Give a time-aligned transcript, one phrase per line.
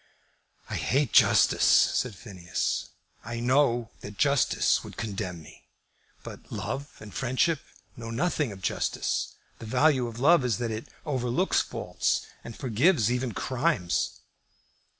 [0.67, 2.89] "I hate justice," said Phineas.
[3.23, 5.67] "I know that justice would condemn me.
[6.23, 7.59] But love and friendship
[7.95, 9.35] know nothing of justice.
[9.59, 14.21] The value of love is that it overlooks faults, and forgives even crimes."